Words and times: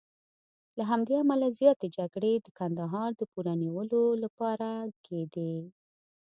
له 0.77 0.83
همدې 0.91 1.15
امله 1.23 1.47
زیاتې 1.59 1.87
جګړې 1.97 2.33
د 2.39 2.47
کندهار 2.59 3.09
د 3.15 3.21
پوره 3.31 3.53
نیولو 3.63 4.03
لپاره 4.23 4.69
کېدې. 5.05 5.55